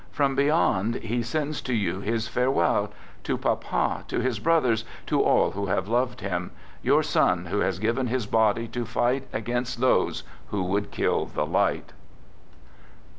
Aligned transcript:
From 0.09 0.33
beyond, 0.35 0.95
he 0.95 1.21
| 1.21 1.21
sends 1.21 1.61
to 1.61 1.75
you 1.75 1.99
his 1.99 2.27
farewell, 2.27 2.91
to 3.23 3.37
papa, 3.37 4.03
to 4.07 4.19
his 4.19 4.39
brothers, 4.39 4.83
| 4.95 5.05
to 5.05 5.21
all 5.21 5.51
who 5.51 5.67
have 5.67 5.87
loved 5.87 6.21
him— 6.21 6.49
your 6.81 7.03
son 7.03 7.45
who 7.45 7.59
has 7.59 7.77
given 7.77 8.07
l 8.07 8.11
his 8.11 8.25
body 8.25 8.67
to 8.69 8.83
fight 8.83 9.27
against 9.31 9.79
those 9.79 10.23
who 10.47 10.63
would 10.63 10.89
kill 10.89 11.27
the} 11.27 11.45
1/ght." 11.45 11.93